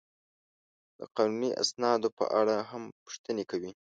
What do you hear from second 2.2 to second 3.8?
اړه هم پوښتنې کوي.